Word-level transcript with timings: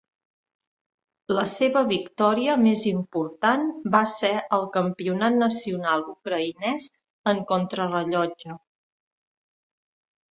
La 1.39 1.41
seva 1.49 1.81
victòria 1.89 2.55
més 2.61 2.85
important 2.91 3.67
va 3.95 4.01
ser 4.13 4.31
el 4.57 4.65
Campionat 4.77 5.37
nacional 5.43 6.05
ucraïnès 6.13 6.87
en 7.33 7.43
contrarellotge. 7.53 8.57